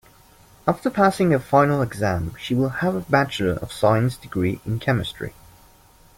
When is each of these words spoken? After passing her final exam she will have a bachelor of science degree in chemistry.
After 0.67 0.89
passing 0.89 1.29
her 1.29 1.37
final 1.37 1.83
exam 1.83 2.33
she 2.39 2.55
will 2.55 2.69
have 2.81 2.95
a 2.95 3.01
bachelor 3.01 3.53
of 3.61 3.71
science 3.71 4.17
degree 4.17 4.59
in 4.65 4.79
chemistry. 4.79 5.35